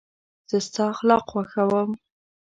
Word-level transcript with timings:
زه 0.49 0.57
ستا 0.67 0.83
اخلاق 0.93 1.23
خوښوم. 1.31 1.89